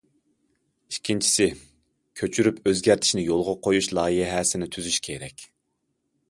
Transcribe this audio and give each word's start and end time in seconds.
ئىككىنچىسى، 0.93 1.45
كۆچۈرۈپ 2.21 2.57
ئۆزگەرتىشنى 2.71 3.27
يولغا 3.27 3.55
قويۇش 3.69 3.91
لايىھەسىنى 3.99 4.71
تۈزۈش 4.79 4.99
كېرەك. 5.11 5.47